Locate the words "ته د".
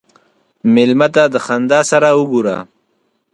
1.15-1.35